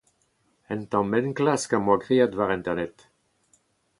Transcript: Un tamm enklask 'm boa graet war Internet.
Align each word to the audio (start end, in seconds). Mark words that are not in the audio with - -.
Un 0.75 0.79
tamm 0.95 1.11
enklask 1.17 1.77
'm 1.77 1.85
boa 1.89 2.01
graet 2.05 2.33
war 2.39 2.51
Internet. 2.57 2.95